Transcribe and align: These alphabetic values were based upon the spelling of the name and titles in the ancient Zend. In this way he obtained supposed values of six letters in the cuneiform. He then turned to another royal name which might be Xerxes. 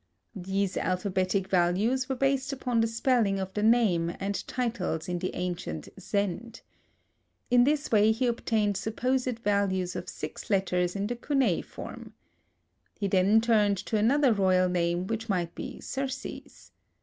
These 0.35 0.77
alphabetic 0.77 1.47
values 1.47 2.09
were 2.09 2.15
based 2.15 2.51
upon 2.51 2.81
the 2.81 2.87
spelling 2.87 3.39
of 3.39 3.53
the 3.53 3.61
name 3.61 4.15
and 4.19 4.43
titles 4.47 5.07
in 5.07 5.19
the 5.19 5.29
ancient 5.35 5.89
Zend. 5.99 6.61
In 7.51 7.65
this 7.65 7.91
way 7.91 8.11
he 8.11 8.25
obtained 8.25 8.77
supposed 8.77 9.37
values 9.37 9.95
of 9.95 10.09
six 10.09 10.49
letters 10.49 10.95
in 10.95 11.05
the 11.05 11.15
cuneiform. 11.15 12.15
He 12.97 13.07
then 13.07 13.41
turned 13.41 13.77
to 13.85 13.95
another 13.95 14.33
royal 14.33 14.69
name 14.69 15.05
which 15.05 15.29
might 15.29 15.53
be 15.53 15.79
Xerxes. 15.81 16.71